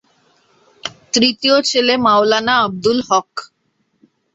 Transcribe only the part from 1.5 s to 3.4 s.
ছেলে মাওলানা আব্দুল হক।